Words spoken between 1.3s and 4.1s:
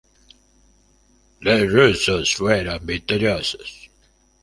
Los rusos fueron victoriosos.